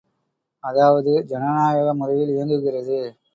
[0.63, 2.99] அதாவது ஜனநாயக முறையில் இயங்குகிறது.